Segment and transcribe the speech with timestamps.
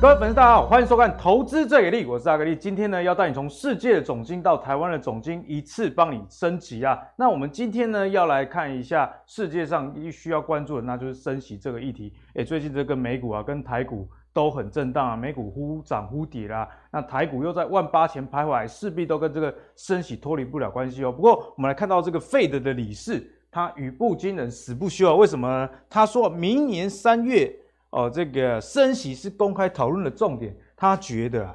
[0.00, 2.56] 各位粉丝，大家好，欢迎收看《投资最给力》，我是阿格力。
[2.56, 6.98] 今天呢，要带你从世界的总经到台湾的总经，一次帮你升级啊。
[7.16, 12.14] 那我们今天呢，要来看一下世界上一需要关注的，那就是升息这个议题。
[12.32, 21.12] 诶，最近这个美股啊，跟台股都很震荡啊，美股忽涨忽跌啦，那台股又在万八前徘徊，势必都跟这个升息脱离不了关系哦。
[21.12, 25.14] 不过，我们来看到这个费德的理事，他语不惊人死不休啊。
[25.14, 25.68] 为什么呢？
[25.90, 27.54] 他说明年三月。
[27.90, 30.56] 哦，这个升息是公开讨论的重点。
[30.76, 31.54] 他觉得啊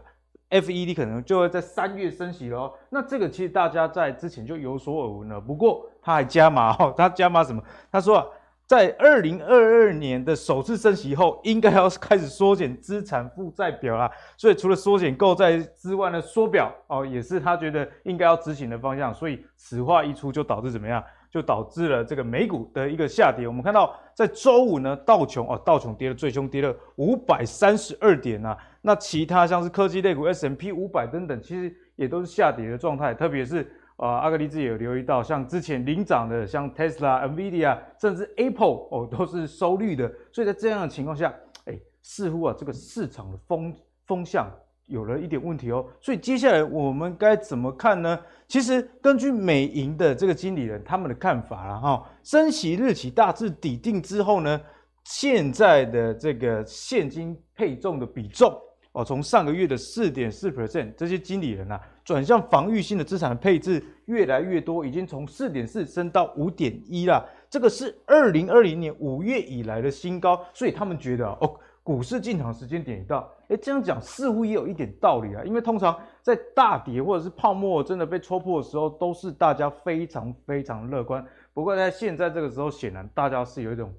[0.49, 2.73] ，FED 可能就会在三月升息喽。
[2.89, 5.41] 那这个其实大家在之前就有所耳闻了。
[5.41, 7.63] 不过他还加码哦，他加码什么？
[7.91, 8.25] 他说啊，
[8.67, 14.11] 在二零二二年的首次升息后，应该要开始缩减资产负债表啦。
[14.37, 19.13] 所以除了缩减购债之外呢，缩表哦也是他觉得应该要执行的方向。
[19.13, 21.03] 所以此话一出，就导致怎么样？
[21.35, 23.45] 就导致了这个美股的一个下跌。
[23.45, 28.57] 我们看到在周五呢，道琼哦，道琼跌了最凶，跌了五百三十二点、啊。
[28.81, 33.13] 那其他像是科技类股 S M P 五百等等，其实也都是下跌的状态。
[33.13, 33.63] 特别是
[33.97, 40.09] 啊、呃，阿格力自己有留意到，像之前领涨的，像 Tesla、NVIDIA，甚至 Apple 哦，都是收绿的。
[40.31, 41.33] 所以在这样的情况下，
[41.65, 43.75] 哎，似乎啊，这个市场的风
[44.05, 44.49] 风向。
[44.87, 48.19] 有了一点问题哦，所以接下来我们该怎么看呢？
[48.47, 54.61] 其实根据美银的这个经理人他们的看法啦，哈，升息日期大致底定之后呢，
[55.03, 58.55] 现在的这个现金配重的比重
[58.91, 71.59] 哦，从上个月的四点四 percent，这些经理人啊，转向防御性的资产配置越来越多，已经从四点四升到五点一啦，这个是二零二零年五月以来的新高，所以他们觉得哦。
[71.85, 75.43] 股市进场时间点一到，诶，这样讲似乎也有一点道理啊。
[75.45, 81.23] 因为通常在大跌或者是泡沫真的被戳破的时候，都是大家非常非常乐观。
[81.53, 83.93] 不过在现在这个时候，显然大家是有一种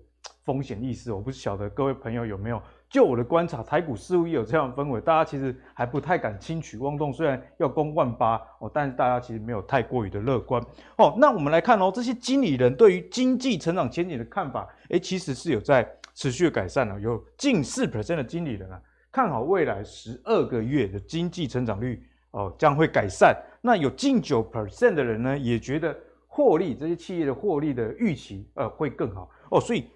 [0.45, 1.13] 风险意识。
[1.13, 2.61] 我不晓得各位朋友有没有？
[2.91, 7.13] 就我的观察，台股似乎也有这样的氛围，大家其实还不太敢轻举妄动。
[7.13, 10.61] 虽然要攻万八哦，但是大家其实没有太过于的乐观
[10.97, 11.15] 哦。
[11.19, 15.89] 那我们来看哦，这些经理人对于经济成长前景的看法，诶，其实是有在。
[16.17, 18.81] 持续改善了，有近四 percent 的经理人啊，
[19.13, 23.37] 看好未来十二个月的经济成长率哦将会改善。
[23.61, 25.95] 那有近九 percent 的人呢，也觉得
[26.27, 29.61] 获利这些企业的获利的预期呃会更好哦。
[29.61, 29.91] 所以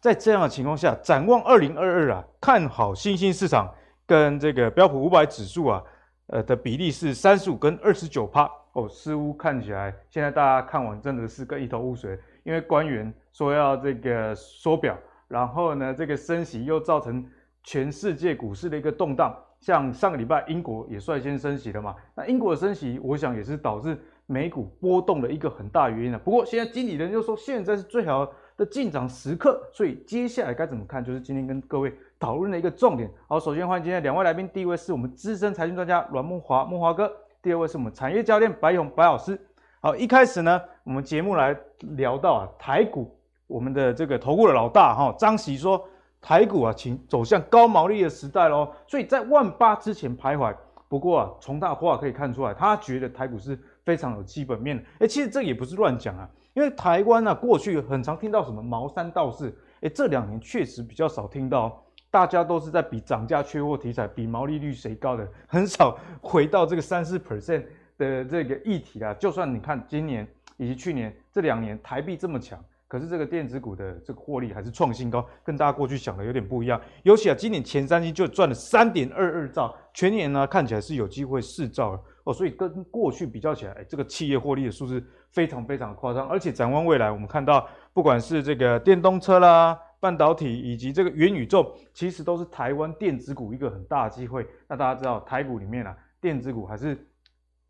[0.00, 3.68] 在这样的情况下，展望二零二二啊，看好新兴市场
[4.06, 5.82] 跟这个标普五百指数啊，
[6.28, 14.96] 呃的比例是三十五跟二十九趴哦，似乎看起来现在大家看完真的是个一头雾水，因为官员说要这个缩表。
[15.28, 17.24] 然后呢，这个升息又造成
[17.62, 19.34] 全世界股市的一个动荡。
[19.60, 21.96] 像上个礼拜，英国也率先升息了嘛。
[22.14, 26.18] 那英国的升息，我想也是导致美股波动的一个很大原因了。
[26.18, 33.10] 不过现在经理人又说，现在是最好的进场时刻，所以接下来该怎么看，就是今天跟各位讨论的一个重点。
[33.26, 37.08] 好，首先欢迎今天两位来宾，第一位是我们资深财经专家阮慕驊，慕驊哥；
[37.40, 39.40] 第二位是我们产业教练白勇，白老师。
[39.80, 41.56] 好，一开始呢，我们节目来
[41.96, 43.18] 聊到啊，台股。
[43.46, 45.86] 我们的这个投顾的老大哈张喜说，
[46.20, 48.72] 台股啊，请走向高毛利的时代喽。
[48.86, 50.54] 所以在万八之前徘徊。
[50.86, 54.82] 不过啊，从他的话可以看出来，他觉得台股是非常有基本面的。
[55.00, 67.64] 哎，其实这也不是乱讲啊，因为台湾啊，过去很常听到什么毛三到四，哎，这两年确实比较少听到，大家都是在比涨价缺货题材，比毛利率谁高的，很少回到这个三四 percent
[67.98, 69.12] 的这个议题啊。
[69.14, 70.28] 就算你看今年
[70.58, 72.62] 以及去年这两年台币这么强。
[72.86, 76.80] 可是这个电子股的这个获利还是创新高，跟大家过去想的有点不一样。
[77.02, 82.32] 尤其啊，今年前三季就赚了三点二二兆，全年呢看起来是有机会四兆了哦。
[82.32, 86.28] 所以跟过去比较起来，哎，这个企业获利的数字非常非常夸张。
[86.28, 94.46] 而且展望未来，我们看到不管是这个电动车啦、半导体以及这个元宇宙，其实都是台湾电子股一个很大的机会。
[94.68, 96.96] 那大家知道，台股里面啊，电子股还是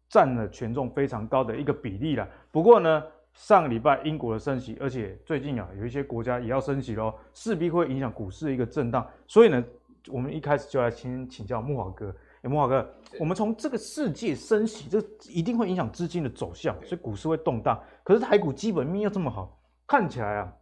[0.09, 2.29] 占了权重非常高的一个比例啦。
[2.51, 3.03] 不过呢，
[3.35, 9.07] 上个礼拜英国的升息，而且最近啊有一些国家也要升息喽，势必会影响股市的一个震荡。
[9.27, 9.63] 所以呢，
[10.09, 12.15] 我们一开始就来先请教木华哥。
[12.43, 12.87] 哎，慕驊哥，
[13.19, 17.83] 我们从这个世界升息，这一定会影响资金的走向，所以股市会动荡。
[18.03, 20.53] 可是台股基本面又这么好，看起来啊，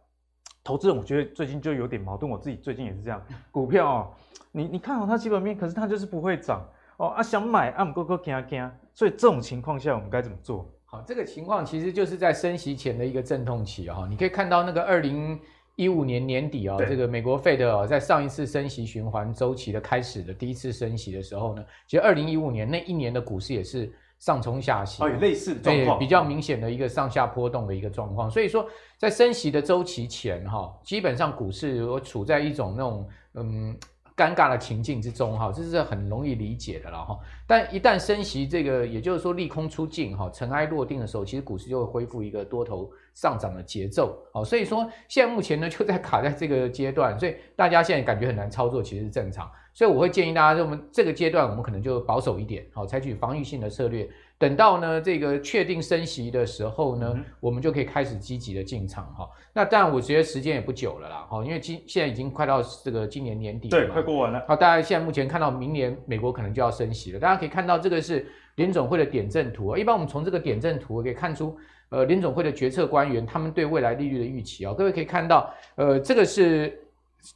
[0.63, 2.31] 投资人我觉得最近就有点矛盾。
[2.31, 3.21] 我自己最近也是这样，
[3.51, 4.13] 股票哦，
[4.53, 6.65] 你你看好它基本面，可是它就是不会涨
[6.95, 8.71] 哦啊，想买啊，不过惊惊。
[8.93, 10.72] 所以这种情况下，我们该怎么做？
[10.93, 14.05] 好，这个情况其实就是在升息前的一个阵痛期哦。
[14.07, 15.39] 你可以看到那个二零
[15.75, 28.29] 一五年年底啊，这个美国费德在上一次升息循环周期的开始的第一次升息的时候呢，其实二零一五年那一年的股市也是上冲下洗，有类似的状况，比较明显的一个上下波动的一个状况。
[28.29, 28.63] 所以说，
[28.99, 33.75] 在升息的周期前哈，基本上股市我处在一种那种嗯
[34.15, 37.17] 尴尬的情境之中哈，这是很容易理解的了哈。
[37.47, 44.17] 但一旦升息，这个也就是说利空出尽哈，尘埃落定的时候，其实股市就会恢复一个多头上涨的节奏。
[44.31, 49.49] 好，所以说现在目前呢就在卡在这个阶段，所以大家现在感觉很难操作，其实是正常。
[49.73, 54.07] 所以我会建议大家，我们这个阶段我们可能就保守一点，好，采取防御性的策略。
[54.43, 59.29] 等到呢这个确定升息的时候呢，嗯、我们就可以开始积极的进场哈。
[59.53, 64.43] 那当然，我觉得时间也不久了啦，哈，因为今现在已经快到这个今年年底了，对，快过完了。
[64.45, 69.77] 好，大家现在目前看到明年美国可能就要升息了，大家可以看到这个是联总会的点阵图。
[69.77, 71.55] 一般我们从这个点阵图可以看出，
[71.87, 74.73] 呃，联总会的决策官员他们对未来利率的预期啊。
[74.73, 76.77] 各位可以看到，呃，这个是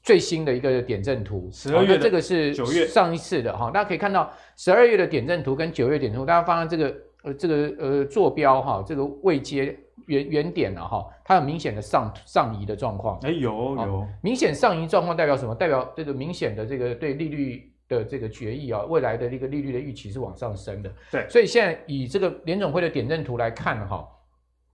[0.04, 3.72] 最新的一个点阵图，十二月，这个是九月上一次的哈。
[3.72, 6.96] 大家可以看到十二月的点阵图跟九月点阵图，大家发现这个。
[7.24, 9.76] 呃，这个呃坐标哈，这个位阶
[10.06, 13.20] 原原点了哈，它有明显的上上移的状况。
[13.24, 15.54] 哎，有有明显上移状况代表什么？
[15.56, 20.92] 代表这个明显的这个对利率的这个决议啊，未来的这个利率的预期是往上升的。
[21.12, 24.08] 对，所以现在以这个联总会的点阵图来看哈，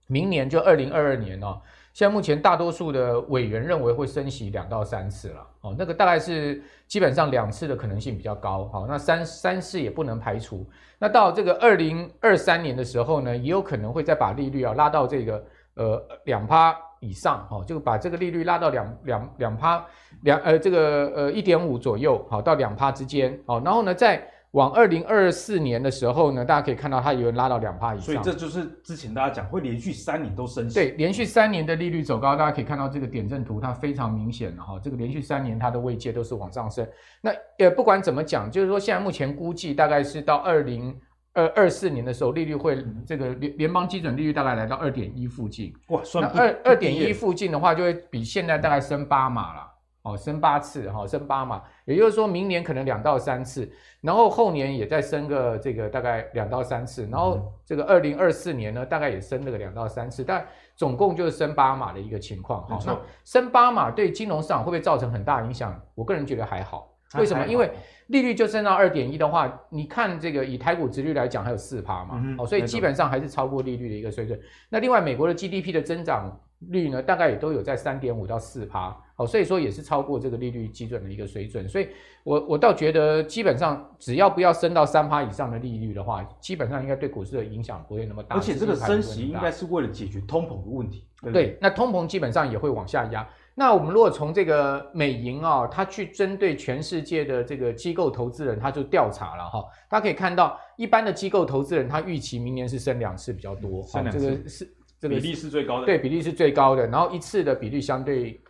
[0.06, 1.58] 明年就二零二二年哦。
[1.94, 10.68] 现在目前大多数的委员认为会升息两到三次了，哦，那个大概是基本上两次的可能性比较高，好，那三三次也不能排除。
[10.98, 15.44] 那到这个二零二三年的时候呢，也有可能会再把利率啊拉到这个
[15.74, 19.86] 呃两趴以上，哈，就把这个利率拉到两两两趴
[20.22, 24.28] 两呃这个呃一点五左右，好，到两趴之间，好，然后呢再。
[24.54, 30.74] 往二零二四年的时候呢，大家可以看到它有人拉到两趴以上，所以这就是之前大家讲会连续三年都升息。
[30.76, 36.86] 对，连续三年的利率走高，大家可以看到这个点阵图，它非常明显的哈，这个连续三年它的位阶都是往上升。
[37.20, 40.96] 那也，不管怎么讲，就是说现在目前估计大概是到二零
[41.32, 45.74] 二二四年的时候，利率会这个联联邦基准利率大概来到二点一附近。
[45.88, 49.73] 哇，算那二二点一附近的话，就会比现在大概升八码了。
[50.04, 53.66] 哦，升八次哈，升八嘛，也就是说明年可能两到三次，
[54.02, 60.46] 然后后年也再升个这个大概两到三次，然后这个二零二四年呢，大概也升了个两到三次，但
[60.76, 62.68] 总共就是升八码的一个情况。
[62.68, 65.80] 好，那升八码对金融市场会不会造成很大影响？
[65.94, 66.90] 我个人觉得还好。
[67.18, 67.46] 为什么？
[67.46, 67.72] 因为
[68.08, 74.38] 利率就升到二点一的话，你看这个以台股值率来讲，还有四趴嘛，哦，所以基本上还是超过利率的一个水准。
[74.68, 78.94] 那另外美国的 GDP 的增长率呢，大概也都有在三点五到四趴。
[79.16, 81.86] 好，所以说也是超过这个利率基准的一个水准，所以
[82.24, 88.34] 我我倒觉得基本上只要不要升到三趴以上的利率的话，基本上应该对股市的影响不会那么大。
[88.34, 91.06] 而且这个升息应该是为了解决通膨的问题。
[91.22, 93.24] 对，对，那通膨基本上也会往下压。
[93.54, 108.40] 那我们如果从这个美银啊，它去针对全世界的这个机构投资人，它就调查了哈，大家可以看到，一般的机构投资人他预期明年是升两次比较多，升两次，这个是这个比例是最高的，对，比例是最高的，然后一次的比例相对。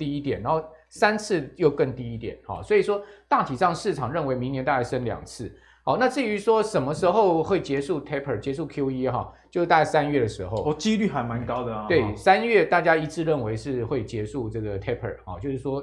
[0.00, 5.54] 低一点，然后三次又更低一点，好，所以说大体上市场认为明年大概升两次，
[5.84, 15.82] 好，那至于说什么时候会结束 taper，结束 QE 哈，就是大概三月的时候，哦，几率还蛮高的啊，对，三月大家一致认为是会结束这个 taper，啊，就是说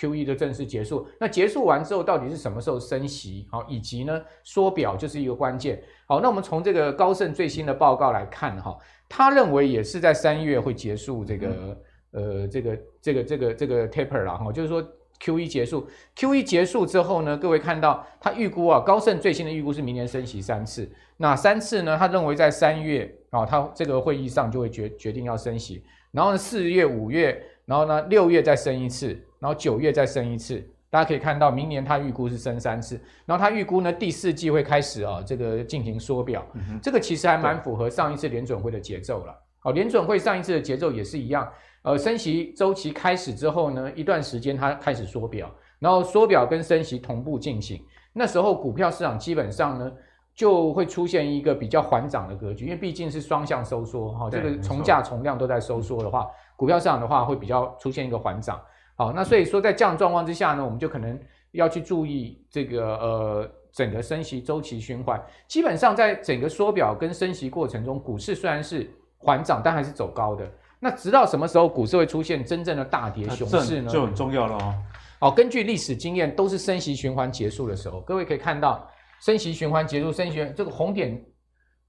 [0.00, 8.76] QE 的正式结束，那结束完之后到底是什么时候升息，好，以及呢缩表就是一个关键，好，那我们从这个高盛最新的报告来看哈，
[9.08, 11.48] 他认为也是在三月会结束这个。
[11.48, 11.76] 嗯
[12.14, 14.80] 呃，这个这个这个这个 taper 啦哈，就是说
[15.20, 29.08] QE 结束，QE 结束之后呢，各位看到他预估啊，高盛最新的预估是明年升息三次，那三次呢，他认为在三月啊，他这个会议上就会决决定要升息，然后呢四月、五月，然后呢六月再升一次，
[29.40, 36.46] 然后九月再升一次，大家可以看到明年他预估是升三次，然后他预估呢第四季会开始啊这个进行缩表，
[36.80, 41.50] 这个其实还蛮符合上一次联准会的节奏了，好，联准会上一次的节奏也是一样。
[41.84, 47.78] 呃，升息周期开始之后呢，一段时间它开始缩表，然后缩表跟升息同步进行。
[48.14, 49.92] 那时候股票市场基本上呢，
[50.34, 56.26] 就会出现一个比较缓涨的格局，因为毕竟是双向收缩哈，这个从价从量都在收缩的话，
[56.56, 58.58] 股票市场的话会比较出现一个缓涨。
[58.96, 65.22] 好，那所以说在这样状况之下呢，我们就可能要去注意这个呃整个升息周期循环。
[65.46, 70.50] 基本上在整个缩表跟升息过程中，股市虽然是缓涨，但还是走高的。
[70.84, 73.90] 那直到什么时候股市会出现真正的大跌熊市呢？
[73.90, 74.74] 就很重要了哦。
[75.18, 78.02] 好，根据历史经验，都是升息循环结束的时候。
[78.02, 78.86] 各位可以看到，
[79.22, 81.24] 升息循环结束，升息这个红点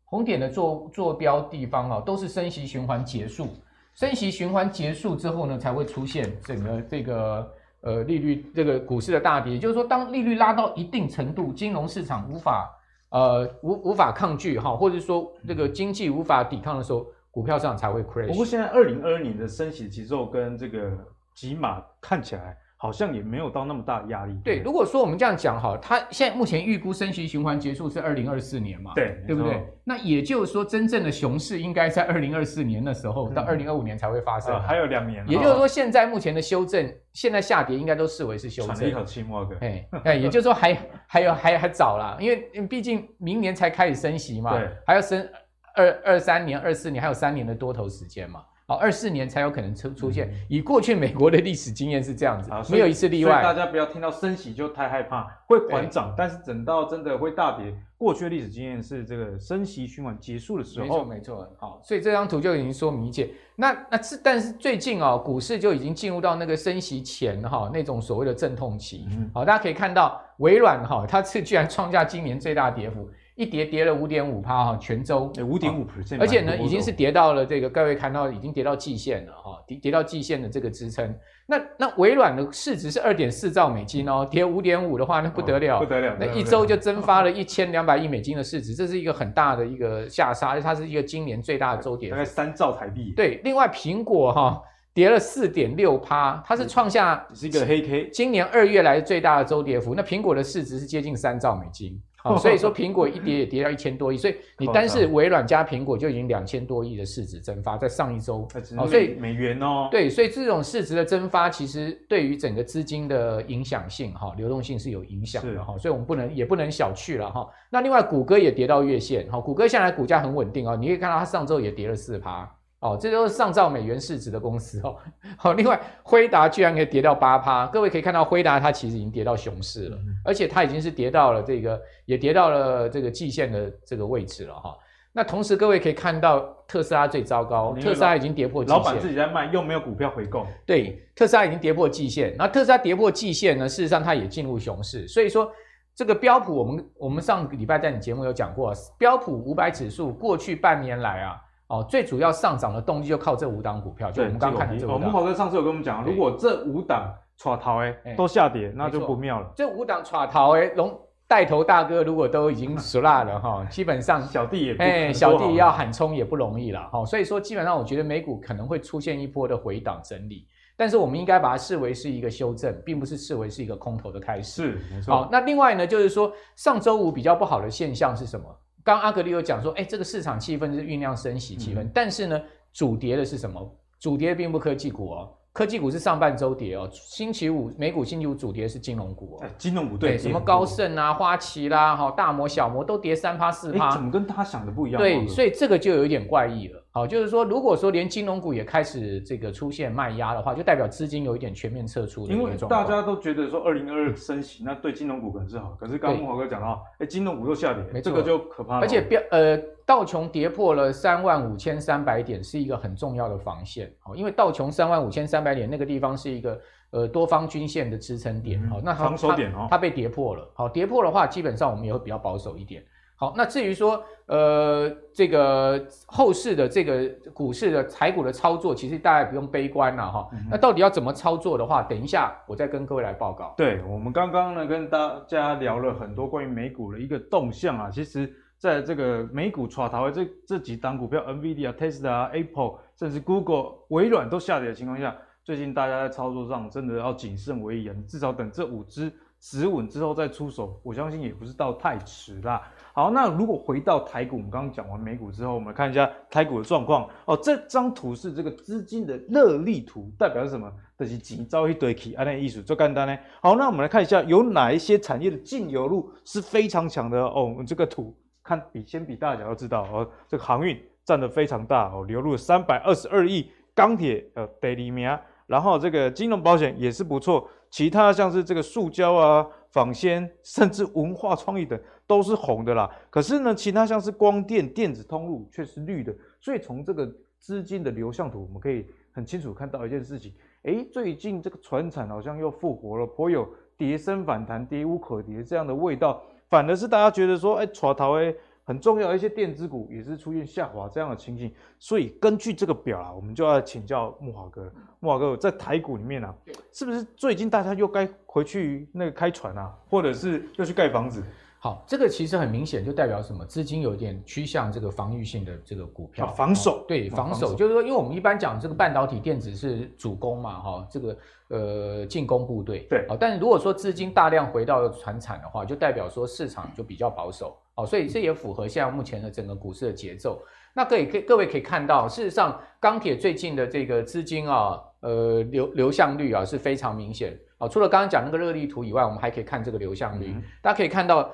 [0.06, 3.50] 红点的坐坐标地方啊，都是升息循环结束。
[3.96, 9.52] 升息循环结束之后呢，才会出现整个这个呃利率这个股市的大跌。
[9.52, 12.74] 也就是说，当利率拉到一定程度，金融市场无法
[13.10, 17.06] 呃无无法抗拒哈，或者说这个经济无法抵抗的时候。
[17.36, 18.28] 股票市场才会 crash。
[18.28, 20.90] 不过现在二零二二年的升息节奏跟这个
[21.34, 24.40] 几码看起来好像也没有到那么大的压力。
[24.42, 28.94] 对，如果说我们这样讲哈，它现在目前预估升息循环结束是二零二四年嘛？
[28.96, 29.62] 对，对不对？
[29.84, 35.26] 那也就是说，真正的熊市应该在二零二四年的时候到二零二五年才会发生，还有两年。
[35.28, 38.76] 也就是说，现在目前的修正，现在下跌应该都视为是修正。
[38.76, 39.58] 喘一口气，莫哥。
[39.60, 45.28] 哎哎，也就是说还还有还还早啦，因为毕竟明年才开始升息嘛，对，还要升
[45.76, 48.42] 二二三年、二四年，还有三年的多头时间嘛。
[48.68, 50.28] 好，二四年才有可能出出现。
[50.50, 53.44] 以过去美国的历史经验是这样子，没有一次例外。
[53.44, 57.72] 大家不要听到升息就太害怕，会缓涨，但是等到真的会大跌。
[57.96, 60.86] 过去的历史经验是这个升息循环结束的时候。
[60.86, 61.56] 没错，没错。
[61.60, 63.30] 好，所以这张图就已经说明一切。
[63.56, 69.08] 那那是，但是最近啊，股市就已经进入到那个升息前哈那种所谓的阵痛期。
[69.32, 73.08] 好，大家可以看到微软哈，它是居然创下今年最大跌幅。
[73.36, 81.14] 一跌跌了五点五趴哈，全州五点五 percent，而且呢，已经是跌到了这个各位看到已经跌到季线了哈，跌跌到季线的这个支撑。
[81.46, 93.12] 那那微软的市值是二点四兆美金哦，跌五点五的话那不得了，不得了，那一周就蒸发了一千两百亿美金的市值，这是一个很大的一个下杀，而且它是一个今年最大的周跌，大概三兆台币。
[93.18, 94.62] 对，另外苹果哈
[94.94, 99.94] 跌了四点六趴，它是创下是一个黑 K，今年二月来最大的周跌幅。
[99.94, 102.02] 那苹果的市值是接近三兆美金。
[102.26, 108.48] 哦， 所以说苹果一跌也跌到一千多亿，所以你单是微软加苹果就已经两千多亿的市值蒸发在上一周。
[108.78, 117.48] 哦，所以美元哦，对，所以这种市值的蒸发其实对于整个资金的影响性哈，流动性是有影响的哈，所以我们不能也不能小觑了哈。
[117.70, 122.52] 那另外谷歌也跌到月线，哈，谷歌现在股价很稳定哦，你可以看到它上周也跌了四趴。
[122.82, 124.96] 哦，这都是上兆美元市值的公司哦。
[125.38, 134.78] 好，另外辉达居然可以跌到八趴，各位可以看到辉达它其实已经跌到熊市了，而且它已经是跌到了这个，也跌到了这个季线的这个位置了哈。
[135.12, 140.46] 那同时各位可以看到特斯拉最糟糕，特斯拉已经跌破季线，老板自己在卖，又没有股票回购。
[140.66, 145.50] 对，特斯拉已经跌破季线，那特斯拉跌破季线呢，事实上它也进入熊市，所以说
[145.96, 151.42] 这个标普，我们我们上个礼拜在你节目有讲过，标普五百指数过去半年来啊。
[151.68, 155.02] 哦，最主要上涨的动力就靠这五档股票，就我们刚刚看的这五档。
[155.02, 159.52] 慕驊哥上次有跟我们讲，如果这五档耍逃哎都下跌，那就不妙了。
[159.56, 160.96] 这五档耍逃哎，龙
[161.28, 167.04] 带头大哥如果都已经死辣了哈，基本上 小弟也哎小弟要喊冲也不容易了哈。
[167.04, 170.46] 所以说基本上我觉得美股可能会出现一波的回档整理，
[170.78, 174.62] 但是我们应该把它视为是一个修正，并不是视为是一个空头的开始。
[174.62, 175.16] 是，没错。
[175.16, 178.46] 好，那另外呢，就是说上周五比较不好的现象是什么？
[178.86, 182.40] 刚阿格里有讲说，哎，这个市场气氛是酝酿升息气氛，嗯、但是呢，
[182.72, 183.76] 主跌的是什么？
[184.00, 186.88] 主跌并不科技股哦，科技股是上半周跌哦。
[186.92, 195.02] 星期五美股星期五主跌是金融股哦，金融股对，什么高盛啊、花旗啦、哈大摩、小摩都跌三趴四趴，怎么跟他想的不一样？
[195.02, 196.85] 对，所以这个就有一点怪异了。
[196.96, 202.34] 好，就是说，如果说连金融股也开始这个出现卖压的话，就代表资金有一点全面撤出的。
[202.34, 205.76] 因为大家都觉得说二零二二升息，那对金融股可能是好。
[205.78, 208.80] 可是刚刚慕驊哥讲到，哎，金融股又下跌，这个就可怕了。
[208.80, 213.94] 而且标呃道琼跌破了三万五千三百点，是一个很重要的防线。
[214.00, 216.58] 好，因为道琼三万五千三百点那个地方是一个
[216.92, 218.66] 呃多方均线的支撑点。
[218.70, 220.50] 好，那防守点哦，它被跌破了。
[220.54, 222.82] 好，跌破的话，基本上我们也会比较保守一点。
[223.18, 230.30] 好，那至于说，呃，这个后市的这个股市的台股的操作，其实大家不用悲观了哈。
[230.34, 233.54] 嗯、那到底要怎么操作的话，等一下我再跟各位来报告。
[233.56, 252.62] 对，我们刚刚呢跟大家聊了很多关于美股的一个动向啊，其实在这个美股抓头的这这几档股票，NVIDIA、Tesla、Apple，甚至 Google、微软都下跌的情况下，最近大家在操作上真的要谨慎为严，至少等这五只止稳之后再出手，我相信也不是到太迟啦。
[252.96, 257.36] 好，那如果回到台股，我们刚刚讲完美股之后，我们看一下台股的状况哦。
[257.36, 260.72] 这张图是这个资金的热力图，代表是什么？
[260.98, 263.18] 这是几招一堆去，安尼意思做简单呢。
[263.42, 267.44] 好，那我们来看一下有哪一些产业的净流入是非常强的哦。
[267.44, 281.78] 我们这个图看比先比大家都知道哦，这个航运占得非常大哦，流入三百二十二亿，钢铁呃第二名，然后这个金融保险也是不错，其他像是这个塑胶啊、纺纤，甚至文化创意等。
[282.08, 290.32] 都是红的啦，可是呢，其他像是光电、电子通路却是绿的，所以从这个资金的流向图，我们可以很清楚看到一件事情，
[290.66, 304.70] 诶，最近这个船产好像又复活了，颇有跌升反弹、跌无可跌这样的味道，反而是大家觉得说，诶，抓头诶很重要的一些电子股也是出现下滑这样的情形，所以根据这个表啊，我们就要请教木华哥，
[305.00, 306.36] 木华哥在台股里面啊，
[306.72, 311.24] 是不是最近大家又该回去那个开船啊，或者是又去盖房子？
[311.66, 313.44] 好，这个其实很明显就代表什么？
[313.44, 321.18] 资金有点趋向这个防御性的这个股票，啊、防守、哦、对防守，就是说，因为我们一般讲这个半导体电子是主攻嘛，哈、哦，这个
[321.48, 330.40] 呃进攻部队，对，好、哦，但是如果说资金大量回到传产的话，就代表说市场就比较保守，哦，所以这也符合现在目前的整个股市的节奏。
[330.72, 341.28] 那可以可各位可以看到，事实上钢铁最近的这个资金啊，呃流流向率啊是非常明显，啊、哦，除了刚刚讲那个热力图以外，我们还可以看这个流向率，嗯、大家可以看到。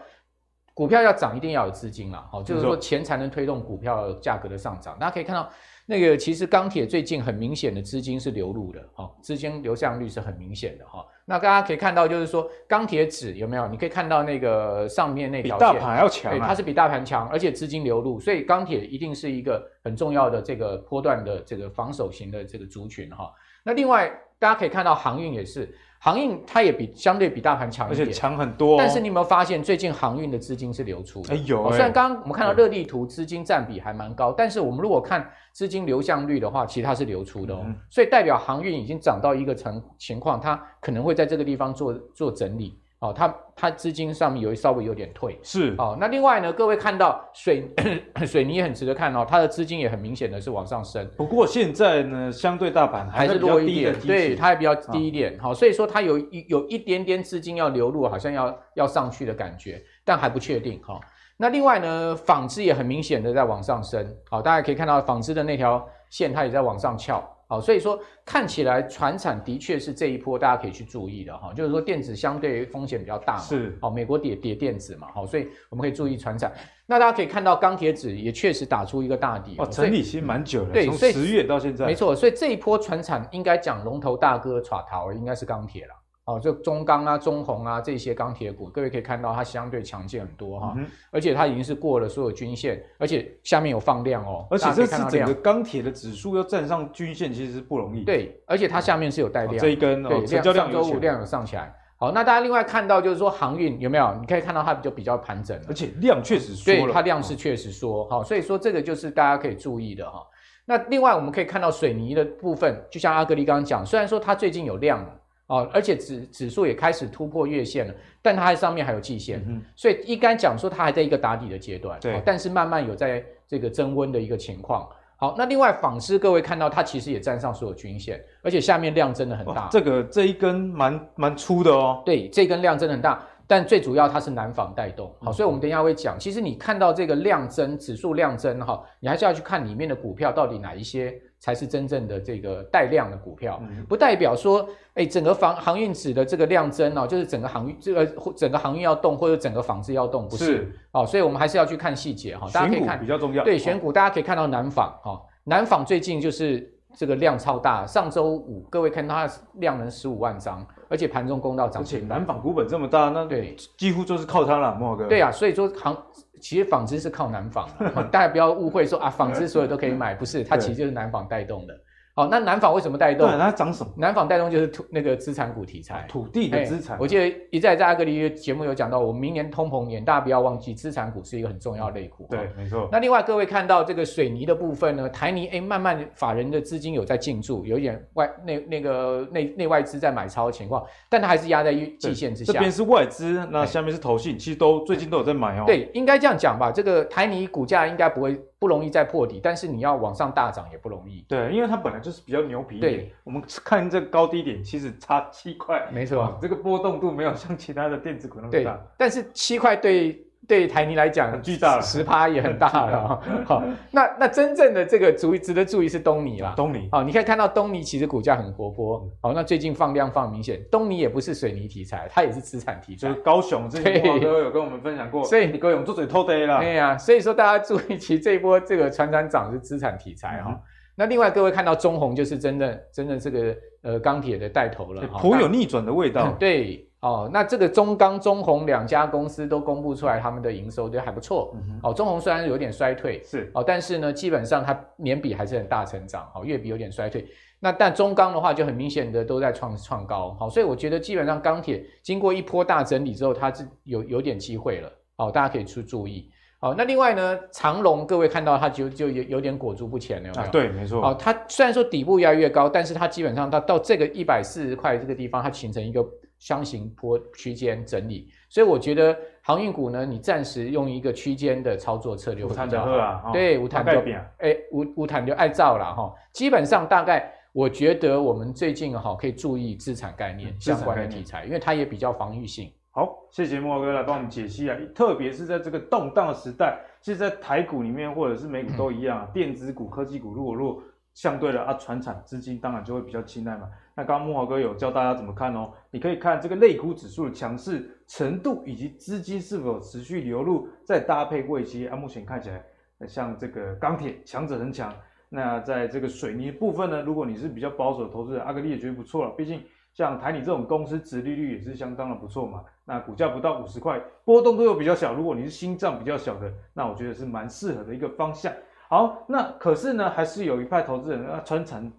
[0.74, 4.98] 股票要涨，一定要有资金啦，好，就是说钱才能推动股票价格的上涨。
[4.98, 5.50] 大家可以看到，
[5.86, 11.06] 那个其实钢铁最近很明显的资金是流入的，哈，资金流向率是很明显的，哈。
[11.26, 13.68] 那大家可以看到，就是说钢铁指有没有？
[13.68, 23.32] 你可以看到那个上面那条线，比大盘还要强，对，它是比大盘强，而且资金流入，所以钢铁一定是一个很重要的这个波段的这个防守型的这个族群，哈。
[23.62, 24.10] 那另外
[24.40, 25.70] 大家可以看到航运也是。
[26.04, 28.76] 航运它也比相对比大盘强一点，而且强很多、哦。
[28.80, 31.36] 但是你有没有发现，最近航运的资金是流出的？
[31.36, 31.70] 哎有、欸。
[31.70, 37.62] 虽然刚刚我们看到热力图资金占比还蛮高，但是我们如果看资金流向率的话，其实它是流出的哦。
[37.66, 42.80] 嗯、所以代表航运已经涨到一个层情况，它可能会在这个地方做做整理。
[43.02, 45.98] 哦，它它资金上面有稍微有点退，是哦。
[46.00, 47.68] 那另外呢，各位看到水
[48.28, 51.10] 水泥也很值得看哦，它的资金也很明显的是往上升。
[51.18, 55.36] 不过现在呢，相对大盘还是弱一点，对，它还比较低一点。
[55.40, 61.02] 好、哦，所以说它有一有一点点资金要流入，好像要要上去的感觉，但还不确定哈、哦。
[61.38, 64.06] 那另外呢，纺织也很明显的在往上升。
[64.30, 67.20] 好、哦，大家可以看到纺织的那条线，它也在往上翘。
[67.52, 76.50] 好，所以说看起来船产的确是这一波大家可以去注意的哈，就是说电子相对风险比较大嘛，是，好，美国跌跌电子嘛，好，所以我们可以注意船产。
[76.86, 85.94] 那大家可以看到钢铁指也确实打出一个大底，哦，整理期蛮久了，对，从十月到现在，没错，所以这一波船产应该讲龙头大哥耍逃，应该是钢铁了。
[86.26, 98.04] 哦，就中钢啊、中红啊这些钢铁股，各位可以看到它相对强劲很多哈，嗯、而且它已经是过了所有均线，而且下面有放量哦，而且这是整个钢铁的指数要站上均线，其实是不容易。
[98.04, 101.74] 对，而且它下面是有带量，这一根对，成交量上周五量有上起来。
[101.98, 104.16] 好，那大家另外看到就是说航运有没有？
[104.22, 108.08] 你可以看到它就比较盘整了，而且量确实缩了，对，它量是确实缩。
[108.10, 110.24] 好，所以说这个就是大家可以注意的哈。
[110.66, 115.18] 那另外我们可以看到水泥的部分，就像阿格力刚刚讲，虽然说它最近有量了。
[115.52, 122.00] 哦，而且指指数也开始突破月线了，但它上面还有季线，嗯、所以一该讲说它还在一个打底的阶段。
[122.00, 124.88] 对、哦，但是慢慢有在这个增温的一个情况。
[125.18, 129.68] 好，那另外纺织各位看到它其实也站上所有均线，而且下面量真的很大。
[129.70, 132.02] 这个这一根蛮蛮粗的哦。
[132.06, 135.14] 对，这根量真的很大，但最主要它是南纺带动。
[135.20, 141.14] 好，所以我们等一下会讲，其实你看到这个量增，指数量增哈，你还是要去看里面的股票到底哪一些。
[141.44, 143.60] 才是真正的这个带量的股票，
[143.90, 152.48] 不代表说，哎，整个航航运指的这个量增哦，就是整个航运这个整个航运要动，或者整个纺织要动，不是，哦，所以我们还是要去看细节哈。
[152.54, 165.08] 大家可以看比较重要，对，选股大家可以看到南纺哈，南纺最近就是这个量超大，上周五各位看到它量能十五万张，而且盘中攻到涨停，而且南纺股本这么大，那对，几乎就是靠它了，莫哥。
[165.08, 165.98] 对啊，所以说行。
[166.42, 167.70] 其实纺织是靠南纺，
[168.12, 171.74] 大家不要误会说啊，纺织所有都可以买，不是，它其实就是南纺带动的。
[172.14, 173.30] 好，那南纺为什么带动？
[173.30, 173.92] 对，它涨什么？
[173.98, 176.98] 南纺带动就是土那个资产股题材，土地的资产。
[177.00, 182.28] 我记得一再在阿格里节目有讲到，我们明年通膨年，大家不要忘记资产股是一个很重要的类股。
[182.30, 182.90] 对，没错。
[182.92, 192.52] 那另外各位看到这个水泥的部分呢，台泥哎，慢慢法人的资金有在进驻，有一点外那那个内内外资在买超的情况，但它还是压在季线之下。
[192.52, 195.64] 这边是外资，那下面是投信，其实都最近都有在买哦。
[195.66, 198.38] 对，应该这样讲吧，这个台泥股价应该不会。
[198.62, 201.26] 不容易再破底，但是你要往上大涨也不容易。
[201.28, 202.80] 对，因为它本来就是比较牛皮。
[202.80, 205.90] 对，我们看这个高低点，其实差七块。
[205.92, 208.74] 没错，这个波动度没有像其他的电子股那么大。
[208.76, 210.24] 对，但是七块对。
[210.48, 213.22] 对台泥来讲，很巨大了，十趴也很大了。
[213.46, 216.54] 好，那那真正的这个注意值得注意是东尼啦。
[216.58, 219.08] 东尼，好，你可以看到东尼其实股价很活泼。
[219.22, 223.08] 好，那最近放量放明显，东尼也不是水泥题材，它也是资产题材。
[223.08, 226.60] 就是高雄之前慕驊哥有跟我们分享过，所以你高雄做嘴偷的了。
[226.60, 230.60] 对呀，所以说大家注意，其实这一波这个传产涨是资产题材哈。
[230.96, 236.32] 那另外各位看到中红就是真的真的这个呃钢铁的带头了，颇有逆转的味道。
[236.38, 236.88] 对。
[237.02, 241.52] 哦，那这个中钢、中红两家公司都公布出来，他们的营收都还不错。
[241.82, 246.32] 哦，中红虽然有点衰退，是哦，但是呢，基本上它年比还是很大成长。
[246.36, 247.26] 哦，月比有点衰退。
[247.60, 250.38] 那但中钢的话，就很明显的都在创创高。
[250.40, 254.92] 好、哦，所以我觉得基本上钢铁经过一波大整理之后，它是有有点机会了。
[255.16, 256.30] 哦，大家可以去注意。
[256.60, 260.48] 哦，那另外呢，长龙各位看到它就就有有点裹足不前了，有没有？
[260.48, 261.04] 啊、对，没错。
[261.04, 266.06] 哦，它虽然说底部越来越高，但是它基本上它到这个一百四十块这个地方，它形成一个。
[266.42, 272.92] 箱型波区间整理，所以我觉得航运股呢，你暂时用一个区间的操作策略会比较好。
[272.92, 273.92] 啊、对，无谈就
[274.40, 276.12] 哎，无无谈就爱造了哈。
[276.34, 282.74] 基本上大概，我觉得我们最近哈可以注意资产概念相关的题材，因为它也比较防御性。
[282.90, 290.82] 好，谢谢慕驊哥来帮我们解析啊，特别是在这个动荡的时代，其实，在台股里面或者是美股都一样，嗯、电子股、科技股如果弱，
[291.14, 293.70] 相对的啊，船产资金当然就会比较青睐嘛。
[293.94, 302.64] 那刚刚木华哥有教大家怎么看哦，你可以看这个类股指数的强势程度，以及资金是否持续流入，再搭配位阶啊，目前看起来
[303.08, 304.92] 像这个钢铁强者恒强。
[305.30, 309.62] 那在这个水泥部分呢，如果你是比较保守的投资人，阿格力也觉得不错了，毕竟。
[309.94, 312.64] 像台泥这种公司，殖利率也是相当的不错嘛。
[312.86, 315.14] 那股价不到五十块，波动都有比较小。
[315.14, 318.54] 如果你是心脏比较小的，那我觉得是蛮适合的一个方向。
[318.88, 321.92] 好，那可是呢，还是有一派投资人啊，传产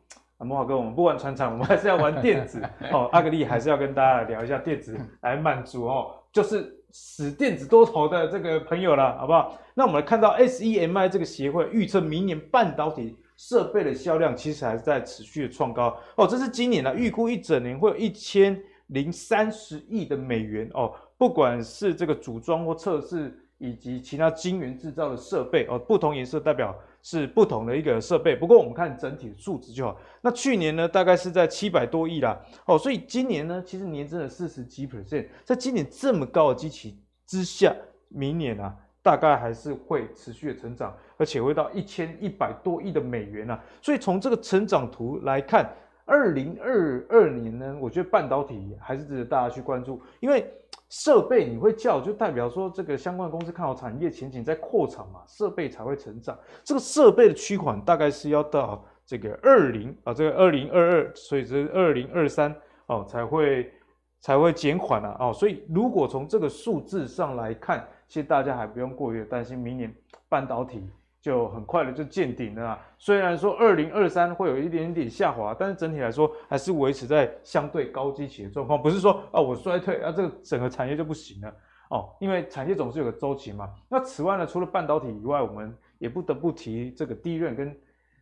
[0.42, 3.09] 啊，慕驊哥，我们不玩船厂，我们还是要玩电子 哦。
[3.12, 9.57] 阿格力还是要跟大家聊一下电子，来满足哦，就是使电子多头的这个朋友了，好不好？
[9.74, 13.16] 那我们来看到 SEMI 这个协会预测明年半导体。
[13.35, 18.57] 设备的销量其实还是在持续的创高哦，这是今年呢预估一整年会有一千
[18.88, 28.34] 零三十亿的美元哦，不管是这个组装或测试以及其他晶圆制造的设备哦，不同颜色代表是不同的一个设备。
[28.34, 29.96] 不过我们看整体的数值就好。
[30.20, 37.74] 那去年呢大概是在七百多亿啦哦，所以今年呢其实年增了四十几 percent，在今年这么高的基期之下，
[38.08, 38.74] 明年啊。
[39.04, 43.60] 大概还是会持续的成长，而且会到一千一百多亿的美元啊！
[43.80, 45.68] 所以从这个成长图来看，
[46.04, 50.48] 二零二二年呢，我觉得半导体还是值得大家去关注，因为
[50.92, 56.38] 设备你会叫，就代表说这个相关公司看好产业前景在扩产嘛，设备才会成长。
[56.62, 62.55] 这个设备的趋缓大概是要到这个二零啊，这个二零二二，所以是二零二三
[62.88, 63.72] 哦才会
[64.20, 67.88] 才会减缓啊哦，所以如果从这个数字上来看。
[68.09, 69.90] 其实大家还不用过于担心，明年
[70.28, 70.87] 半导体
[71.22, 72.78] 就很快的就见顶了。
[72.98, 78.82] 虽然说二零二三会有一点点下滑，但是整体来说还是维持在相对高基期的状况。
[78.82, 81.54] 不是说啊我衰退啊这个整个产业就不行了
[81.90, 83.72] 哦，因为产业总是有个周期嘛。
[83.88, 87.72] 那此外呢，除了半导体以外，我们也不得不提这个低润跟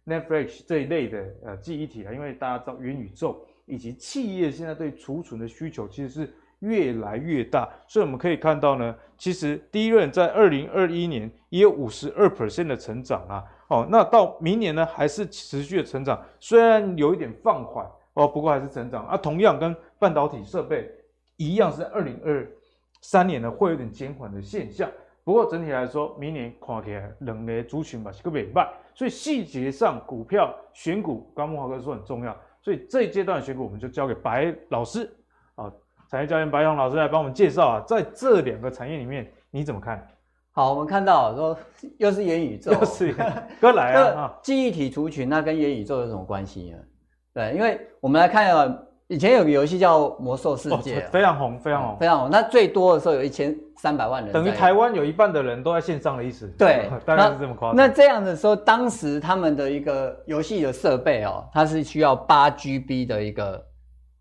[0.04, 6.34] Netflix 这一类的呃记忆体啊，因为大家知道元宇宙以及企业现在对储存的需求其实是。
[6.60, 19.16] 越来越大，所以我们可以看到呢，其实 DRAM 在二零二一年也有五十二 percent 的成长啊，哦，那到明年呢还是持续的成长，虽然有一点放缓哦，不过还是成长啊。
[19.16, 20.90] 同样跟半导体设备
[21.36, 22.46] 一样，是在二零二
[23.00, 24.90] 三年呢会有点减缓的现象。
[25.24, 35.10] 不过整体来说，明年看起来两个族群吧是个尾巴，所以细节上股票选股，刚木华哥说很重要，所以这一阶段选股我们就交给白老师。
[36.10, 40.04] 产业教练白勇老师来帮我们介绍啊，在这两个产业里面你怎么看？
[40.50, 41.56] 好，我们看到说
[41.98, 43.14] 又是元宇宙，又是
[43.60, 44.34] 哥来啊！
[44.42, 46.78] 记忆体族群那跟元宇宙有什么关系呢？
[47.32, 52.28] 对，因为我们来看啊，以前有个游戏叫《魔兽世界》，非常红，非常红，非常红。
[52.28, 56.48] 那最多的时候有一千三百万人，等于台湾有一半的人都在线上的意思。
[56.58, 57.76] 对， 大概是这么夸张。
[57.76, 63.64] 那这样的时候，当时他们的一个游戏的设备哦，它是需要八 GB 的一个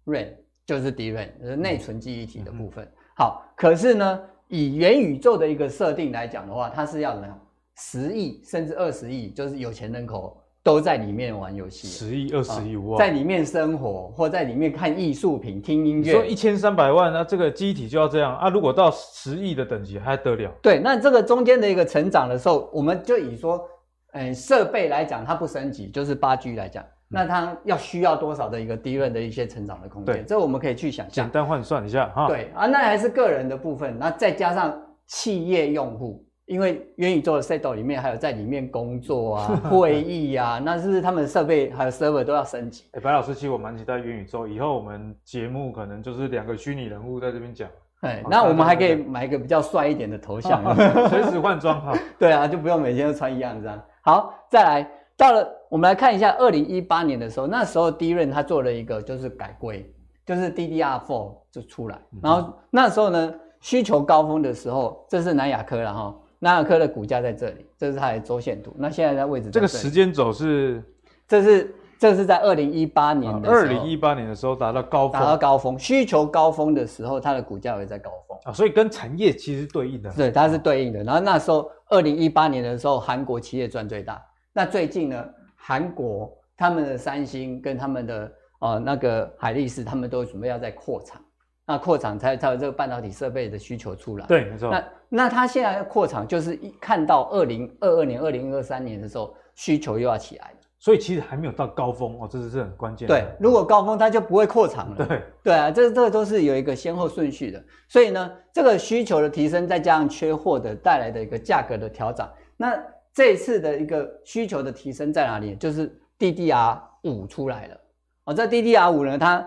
[0.06, 0.36] RAM。
[0.70, 2.86] 就是 DRAM，就是内存记忆体的部分。
[2.86, 7.28] 嗯、好，可是呢，以元宇宙的一个设定来讲的话，它是要呢
[7.76, 11.88] 十亿甚至二十亿，就是有钱人口都在里面玩游戏。
[11.88, 13.00] 十亿、二十亿哇！
[13.00, 16.12] 在里面生活或在里面看艺术品、听音乐。
[16.12, 18.48] 说一千三百万，那这个记忆体就要这样啊？
[18.48, 20.52] 如果到十亿的等级还得了？
[20.62, 23.68] 对，那这个中间的一个成长的时候，我们就以说，
[24.14, 26.86] 嗯，设备来讲，它不升级，就是八 G 来讲。
[27.12, 30.16] 那它要需要多少的一个 DRAM 的一些成长的空间？
[30.16, 31.26] 对，这我们可以去想象。
[31.26, 32.28] 简单换算一下哈。
[32.28, 42.84] 对啊，那还是个人的部分，那再加上企业用户，因为元宇宙的 set 里面还有在里面工作啊、 会议啊，那是不是他们设备还有 server 都要升级？
[42.92, 47.68] 哎、欸，白老师，其实我蛮期待元宇宙，以后我们节目可能就是两个虚拟人物在这边讲。
[48.02, 50.64] 哎，那我们还可以买一个比较帅一点的头像，
[51.10, 51.94] 随时换装哈。
[52.20, 53.82] 对啊，就不用每天都穿一样这样。
[54.02, 54.92] 好，再来。
[55.18, 59.94] 到了，我们来看一下二零一八年的时候，那时候 DRAM 它做了一个就是改规，
[60.26, 70.84] 就是 DDR4 就出来，然后那时候呢需求高峰的时候，这是南亚科了哈，南亚科的股价在这里，这是它的周线图，那现在在位置在这，这个时间轴是，
[71.28, 84.20] 这是这是在二零一八年的二零一八年的时候达到高峰，达到高峰，需求高峰的时候，它的股价会在高峰啊，所以跟产业其实对应的，对，它是对应的，然后那时候二零一八年的时候，韩国企业赚最大。
[84.52, 85.26] 那最近呢，
[85.70, 91.22] 韩国他们的三星跟他们的呃那个海力士，他们都准备要在扩厂。
[91.64, 94.26] 那扩厂才才有这个半导体设备的需求出来。
[94.26, 94.72] 对，没错。
[94.72, 100.56] 那那他现在要扩厂，就是一看到二零二二年、二零二三年的时候，需求又要起来了。
[100.80, 103.14] 所以其实还没有到高峰哦，这是是很关键的。
[103.14, 105.06] 对，如果高峰它就不会扩厂了。
[105.06, 107.64] 对对啊，这这个都是有一个先后顺序的。
[107.88, 112.28] 所以呢，这个需求的提升，再加上缺货的带来的一个价格的调整，
[112.58, 112.76] 那
[113.20, 115.54] 这一次的一个需求的提升在哪里？
[115.58, 117.78] 就是 DDR 五出来了。
[118.24, 119.46] 哦，这 DDR 五呢，它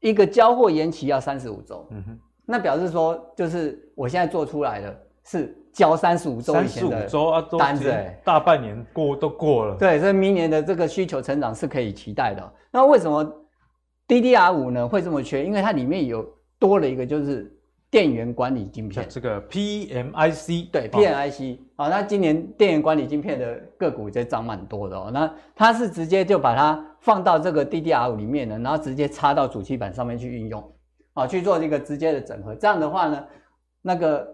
[0.00, 1.86] 一个交货延期要三十五周。
[1.92, 5.56] 嗯哼，那表示说，就是我现在做出来的是。
[5.72, 7.08] 交三十五周以前的
[7.58, 7.92] 单子，
[8.22, 9.74] 大半年过都过了。
[9.74, 12.52] 对，所以明年的这个需求成长是可以期待的。
[12.70, 13.24] 那为什么
[14.06, 15.44] DDR 五呢会这么缺？
[15.44, 16.24] 因为它里面有
[16.60, 17.53] 多了一个，就是
[17.94, 20.68] 电源管理晶片，这个 PMIC。
[20.72, 21.58] 对，PMIC。
[21.76, 25.12] 好，那今年电源管理晶片的个股在涨蛮多的哦。
[25.14, 30.60] 那它是直接就把它放到这个 DDR 五里面呢，然后直接插到主机板上面去运用，
[31.12, 32.52] 啊，去做一个直接的整合。
[32.56, 33.24] 这样的话呢，
[33.80, 34.28] 那个。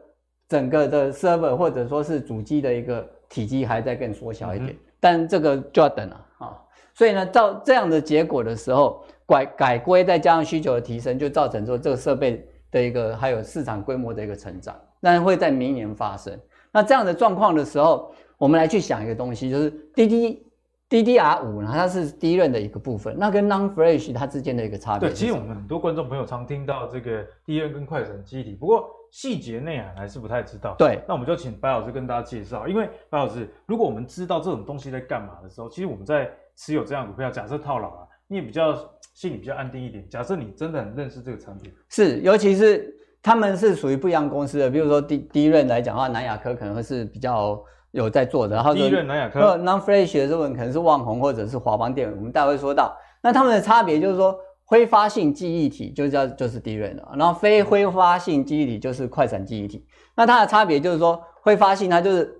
[0.48, 6.58] 整个的 server 或者说是主机的一个体积还在更缩小一点，嗯、但这个就要等了啊。
[6.92, 16.38] 所以呢，照这样的结果的时候，改改规再加上需求的提升，就造成说这个设备的一个还有市场规模的一个成长，那会在明年发生。
[16.72, 20.46] 那这样的状况的时候，我们来去想一个东西，就是 D D
[20.88, 25.08] D D R 五呢，它是 DRAM 的一个部分，那跟 NAND Flash 它之间的一个差别。
[25.08, 28.88] 对，其实我们很多观众朋友常听到这个 DRAM 跟快闪记忆体，不过。
[29.12, 32.68] 细节内涵还是不太知道，对，那我们就请白老师跟大家介绍。
[32.68, 38.72] 因为白老师，如果我们知道这种东西在干嘛的时候，其实我们在持有这样股票，假设套牢了，你也比较
[39.20, 40.02] 心里比较安定一点。
[40.08, 42.90] 假设你真的很认识这个产品，是，尤其是
[43.22, 54.34] 他们是属于不一样公司的，比如说第第一轮来讲的话，南亚科可能会是比较有在做的，然后第一轮南亚科，NAND Flash 的这部分可能是旺宏或者是华邦电，我们待会说到，那他们的差别就是说。
[54.64, 59.84] 挥发性记忆体就叫就是 DRAM 了，然后非挥发性记忆体就是快闪记忆体。
[60.14, 62.32] 那它的差别就是说，挥发性它就是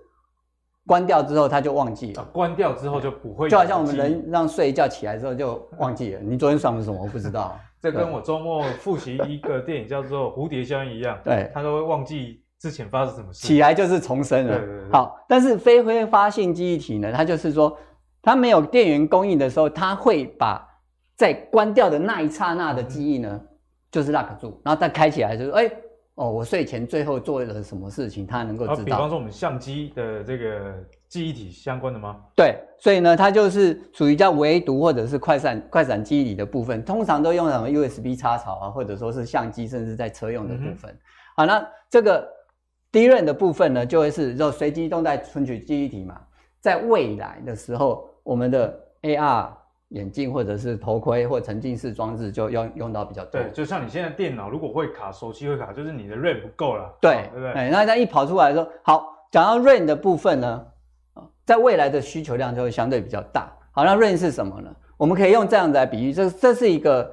[0.87, 6.21] 关掉之后他就忘记了，关掉之后就不会，就好像我们人让睡一觉起来之后就忘记了。
[6.21, 7.03] 你昨天爽了什么？
[7.03, 7.59] 我不知道。
[7.81, 14.59] 这跟我周末复习一个电影叫做《蝴蝶效应》一样，对，他都会忘记之前发生什么事，起来就是重生了。
[14.59, 14.93] 对对对。
[14.93, 17.75] 好，但是非挥发性记忆体呢，它就是说，
[18.21, 20.63] 它没有电源供应的时候，它会把
[21.17, 23.49] 在关掉的那一刹那的记忆呢，嗯、
[23.91, 25.77] 就是 lock 住，然后再开起来，就是哎、欸，
[26.17, 28.85] 哦，我睡前最后做了什么事情，它能够知道。
[28.85, 30.75] 比方说我们相机的这个
[31.09, 32.21] 记忆体相关的吗？
[32.37, 40.91] 对，所以呢，它就是属于叫唯读或者是快闪快闪记忆体的部分，通常都用什么 USB 插槽啊，或者说是相机，甚至在车用的部分。
[40.91, 40.99] 嗯、
[41.37, 42.29] 好，那这个
[42.93, 46.21] DRAM 的部分呢，就会是就随机动态存取记忆体嘛，
[46.61, 49.60] 在未来的时候，我们的 AR。
[49.91, 53.41] 眼镜或者是头盔或沉浸式装置就用用到比较多。
[53.41, 56.93] 对，就像你现在电脑如果会卡，手机会卡，就是你的 RAM 不够了。
[57.01, 57.53] 对，对不对？
[57.53, 60.67] 哎，那它一跑出来的时候，好，讲到 RAM 的部分呢，
[61.45, 63.53] 在未来的需求量就会相对比较大。
[63.73, 64.75] 好，那 RAM 是什么呢？
[64.97, 67.13] 我们可以用这样子来比喻，这这是一个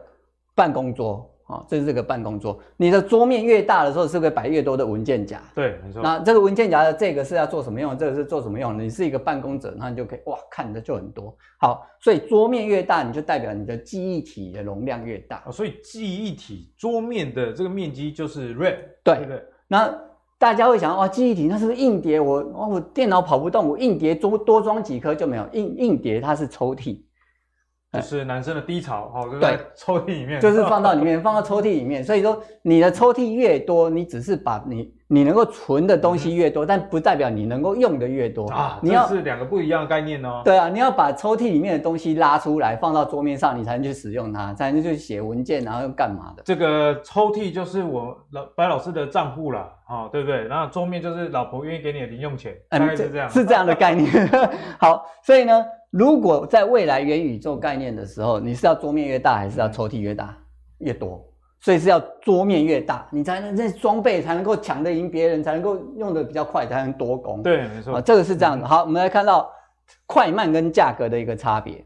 [0.53, 1.27] 办公桌。
[1.47, 5.41] 啊，这是这个办公桌，你的桌面越大的时候，是不是摆越多的文件夹？
[5.55, 6.01] 对，没错。
[6.03, 7.97] 那这个文件夹的这个是要做什么用的？
[7.97, 8.77] 这个是做什么用？
[8.77, 11.33] 你是一个办公者，那你就可以哇，看的就很多。
[11.57, 15.41] 好，所以桌面越大，你就代表你的记忆体的容量越大。
[15.45, 19.41] 哦，所以记忆体桌面的这个面积就是 RAM，对对？
[19.69, 19.97] 那
[20.37, 22.19] 大家会想，哇，记忆体那是不是硬碟？
[22.19, 25.47] 我哦，我电脑跑不动，我硬碟多多装几颗就没有。
[25.53, 26.99] 硬硬碟它是抽屉。
[27.93, 32.03] 就是男生的低潮，好，就在抽屉里面，就是放到里 面，放到抽屉里面。
[32.03, 38.77] 所以说，你的抽屉越多，你只是把你你能够存的东西越多，但不代表你能够用的越多啊。
[38.81, 40.41] 你要是两个不一样的概念哦。
[40.43, 46.43] 对啊，你要把抽屉里面的东西拉出来，放到桌面上，你才能去使用它，才能去写文件，然后又干嘛的。
[46.43, 50.43] 这个抽屉就是我老白老师的账户啦，啊，对不对？
[50.43, 54.11] 然后桌面就是老婆愿意给你的零用钱，大概是这样，是这样的概念。
[54.77, 55.65] 好，所以呢。
[55.89, 60.37] 如果在未来元宇宙概念的时候，你是要桌面越大，还是要抽屉越大
[60.79, 61.23] 越多？
[61.59, 67.41] 所以是要桌面越大，你才能这装备才能够抢得赢别人，才能够用的比较快，才能多攻。
[67.41, 67.95] 对，没错。
[67.95, 68.67] 啊，这个是这样的。
[68.67, 69.49] 好，我们来看到
[70.05, 71.83] 快慢跟价格的一个差别。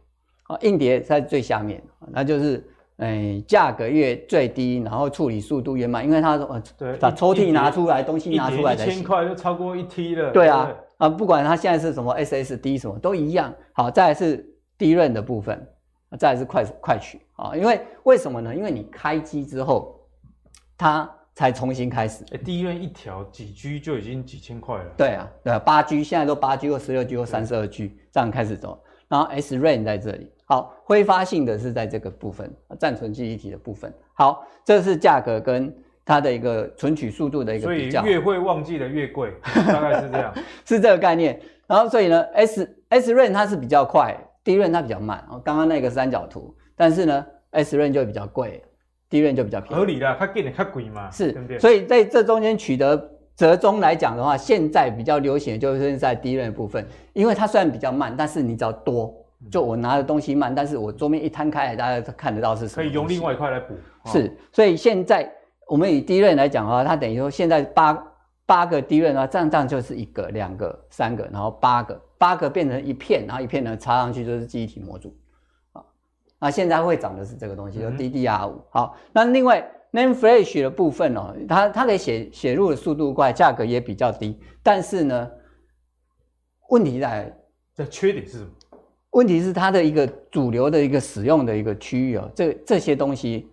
[0.48, 2.62] 啊，硬碟在最下面，那就是，
[2.98, 8.94] 哎，价格越最低，然后处理速度越慢，因为它呃，对，把抽屉拿出来，东西拿出来才行。
[8.94, 10.32] 一千块就超过一 T 了。
[10.32, 10.70] 对啊。
[11.02, 13.52] 啊，不管它现在是什么 SSD 什么都一样。
[13.74, 15.68] 好，再来是 DRAM 的部分，
[16.20, 17.56] 再来是快快取啊。
[17.56, 18.54] 因为为什么呢？
[18.54, 20.00] 因为你开机之后，
[20.78, 22.24] 它才重新开始。
[22.32, 24.92] 哎，DRAM 一条几 G 就已经几千块了。
[24.96, 28.80] 对啊，对啊，八 G 现在都八 G 或十六 G 或三十二 G 这样开始走。
[29.08, 33.92] 然后 SRAM 在这里，好，挥发性的是在这个部分，暂存记忆体的部分。
[34.14, 38.02] 好，这是价格跟它的一个存取速度的一个比较。
[38.02, 39.34] 所以越会忘记的越贵，
[39.68, 40.34] 大概是这样。
[40.66, 41.40] 是这个概念。
[41.68, 45.24] 然后所以呢，S S r a n 它是比较快，D r a n 它比较慢。
[45.30, 48.62] 哦，刚刚那个三角图，但是呢，S r a n 就比较贵
[49.10, 49.76] ，D r a n 就比较便宜。
[49.76, 51.10] 合理的，它贵点它贵嘛。
[51.12, 53.10] 是，对对，所以在这中间取得。
[53.34, 59.12] 折中来讲的话，现在比较流行的就是在 DRAM 的部分，因为它虽然比较慢，但是你只要多，
[59.50, 62.84] 就我拿的东西慢，但是我桌面一摊开来，大家看得到是什么。
[62.84, 63.74] 可以用另外一块来补。
[64.06, 65.28] 是，所以现在
[65.72, 67.94] 我们以 DRAM 来讲的话，它等于说现在八
[68.46, 75.16] 八个 DRAM 啊，这样这样就是一个、两个、三个，然后八个，八个变成一片，然后一片呢插上去就是记忆体模组
[75.72, 75.82] 啊。
[76.40, 78.62] 那现在会涨的是这个东西，就 DDR 五。
[78.70, 79.66] 好，那另外。
[79.94, 85.30] NAND Flash 的部分哦，它它可以写写入的速度快，价格也比较低，但是呢，
[86.70, 87.38] 问题在
[87.76, 88.50] 这缺点是什么？
[89.10, 93.51] 问题是它的一个主流的一个使用的一个区域哦，这这些东西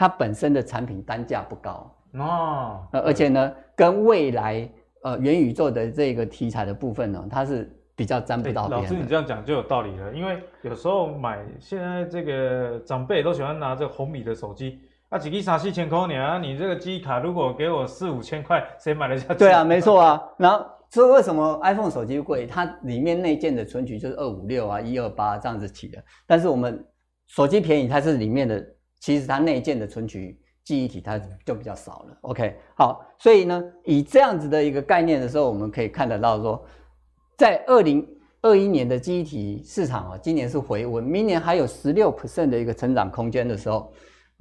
[0.00, 4.66] 它本身的产品单价不高哦，而且呢，跟未来
[5.02, 8.80] 呃元宇宙的这个题材的部分呢，它是比较沾不到边。
[8.80, 14.80] 老师，你这样讲就有道理了，因为有时候买现在这个长辈都喜欢拿这个红米的手机。
[15.10, 16.38] 啊，几个三四千块呢？
[16.38, 19.34] 你这个记忆卡如果给我四五千块，谁买得下去？
[19.34, 20.22] 对啊，没错啊。
[20.38, 22.46] 然后，所以为什么 iPhone 手机贵？
[22.46, 26.02] 它里面内建的存取就是二五六啊、一二八这样子起的。
[26.26, 26.82] 但是我们
[27.26, 28.64] 手机便宜，它是里面的，
[29.00, 32.16] 其实它内建的存取记忆体它就比较少了。
[32.20, 36.64] OK，好，所以呢，以这样子的一个概念的时候，我们可以看得到说，
[37.36, 38.06] 在二零
[38.42, 43.92] 二一年的记忆体市场啊，今年是回温，明年还有十六 percent 的一个成长空间的时候。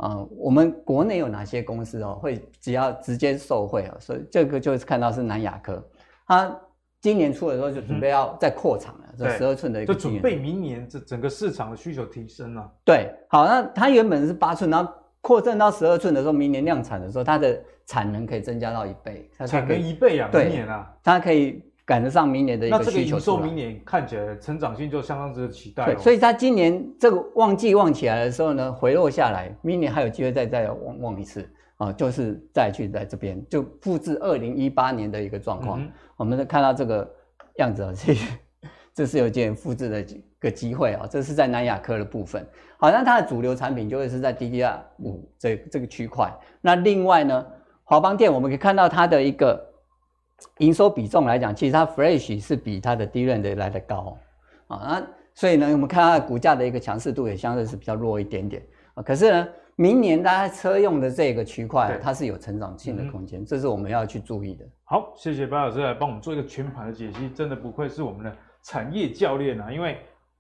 [0.02, 5.86] 啊、嗯，我们国内有哪些公司哦，会只要直接受惠哦，所以这个就是看到是南亚科，
[6.26, 6.58] 它
[7.02, 12.72] 今年初的时候就准备要再扩厂了，这十二寸的一个，就准备明年这整个市场的需求提升了。
[12.84, 21.64] 对，好，那它原本是八寸，然后扩增到十二寸的时候，明年量产的时候，它的产能可以增加到一倍，它产能一倍啊，明年啊，它可以。
[21.90, 25.86] 赶得上明年的一个需求，那这个明年看起来成长性就相当值得期待，哦。
[25.88, 35.82] 对，所以它今年这个旺季旺起来的时候呢，回落下来，明年还有机会再再旺旺一次啊，就是再去在这边就复制二零一八年的一个状况。
[35.82, 37.12] 嗯、我们看到这个
[37.56, 38.16] 样子啊，这
[38.94, 42.48] 这是有件复制的一个机会啊，这是在南亚科的部分。
[42.78, 46.32] 好那它的主流产品就会是在 DDR 五这这个区块。
[46.62, 47.46] 那另外呢，
[47.84, 49.68] 华邦电我们可以看到它的一个。
[50.60, 54.18] 营收比重来讲，其实它 Flash 是比它的 DRAM 的来得高
[54.68, 59.04] 啊，那所以呢，我们看它的股价的一个强势度也相对是比较弱一点点啊。
[59.04, 59.48] 可是呢，
[59.80, 64.66] 明年大家车用的这个区块，它是有成长性的空间，这是我们要去注意的。
[64.84, 69.72] 好，谢谢白老师来帮我们做一个全盘的解析，真的不愧是我们的产业教练啊！
[69.72, 69.98] 因为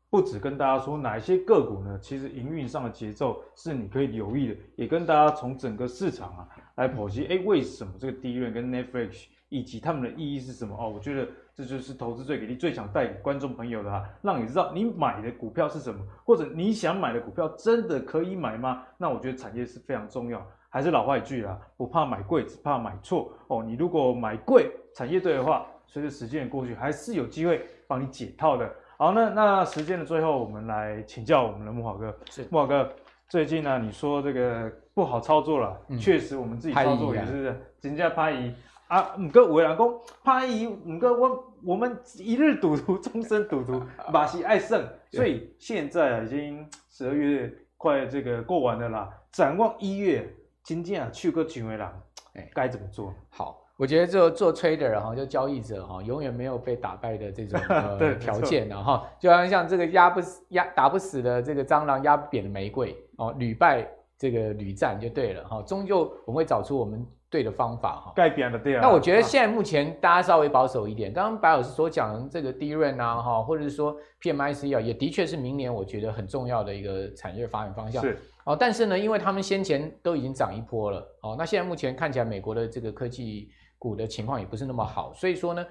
[0.10, 10.90] 不止跟大家说哪一些个股呢，其实营运上的节奏是你可以留意的，也跟大家从整个市场啊来剖析，哎，为什么这个 DRAM 跟 NAND Flash 以及他们的意义是什么哦？
[10.90, 11.26] 我觉得
[11.60, 18.82] 这就是投资最给力、最想带给观众朋友的哈，让你知道你买的股票是什么，或者你想买的股票真的可以买吗？
[18.98, 20.42] 那我觉得产业是非常重要。
[20.70, 23.62] 还是老话一句啦，不怕买贵，只怕买错哦。
[23.62, 28.74] 你如果买贵，产业对的话，随着时间的过去，还是有机会帮你解套的。
[28.96, 32.18] 好，那那时间的最后，我们来请教我们的木华哥。
[32.30, 32.90] 是慕驊哥，
[33.28, 38.54] 最近呢，你说这个不好操作了，嗯、确实我们自己操作也是人家拍一。
[38.90, 43.80] 啊，唔过有人讲，拍一唔过我我们一日赌徒， 终身赌徒，
[44.12, 49.08] 马西爱胜，所以现在已经十二月快这个过完了啦。
[49.32, 50.28] 展望一月，
[50.64, 51.94] 今天啊去个几位啦，
[52.34, 53.14] 哎，该怎么做？
[53.30, 67.06] 好，我觉得做做 trader 哈，就交易者哈，永远没有被打败的这种呃 条件然后就好像像这个压不死压打不死的这个蟑螂，压不扁的玫瑰哦，屡败这个屡战就对了哈，终究我们会找出我们。
[67.30, 68.82] 对的方法哈，改变了对啊。
[68.82, 71.14] 那我觉得现在目前大家稍微保守一点。
[71.14, 78.02] 刚刚白老师所讲的这个 DRAM 啊哈，或者是说 PMIC 啊，也的确是明年我觉得很重要的一个产业发展方向。
[78.02, 85.64] 是哦，但是呢，因为他们先前都已经涨一波了哦，那现在目前看起来美国的这个科技股的情况也不是那么好，所以说呢，